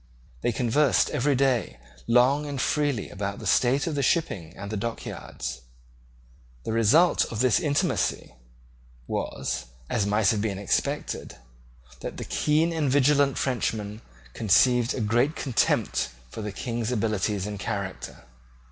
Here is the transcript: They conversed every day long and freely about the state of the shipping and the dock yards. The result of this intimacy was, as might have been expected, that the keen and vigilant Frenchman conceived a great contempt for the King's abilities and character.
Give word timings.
They 0.41 0.51
conversed 0.51 1.11
every 1.11 1.35
day 1.35 1.77
long 2.07 2.47
and 2.47 2.59
freely 2.59 3.11
about 3.11 3.37
the 3.37 3.45
state 3.45 3.85
of 3.85 3.93
the 3.93 4.01
shipping 4.01 4.57
and 4.57 4.71
the 4.71 4.75
dock 4.75 5.05
yards. 5.05 5.61
The 6.63 6.71
result 6.73 7.25
of 7.25 7.39
this 7.39 7.59
intimacy 7.59 8.33
was, 9.05 9.65
as 9.91 10.07
might 10.07 10.29
have 10.31 10.41
been 10.41 10.57
expected, 10.57 11.35
that 11.99 12.17
the 12.17 12.25
keen 12.25 12.73
and 12.73 12.89
vigilant 12.89 13.37
Frenchman 13.37 14.01
conceived 14.33 14.95
a 14.95 15.01
great 15.01 15.35
contempt 15.35 16.09
for 16.31 16.41
the 16.41 16.51
King's 16.51 16.91
abilities 16.91 17.45
and 17.45 17.59
character. 17.59 18.23